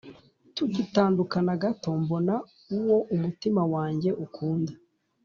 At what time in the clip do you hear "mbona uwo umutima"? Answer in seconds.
2.01-3.61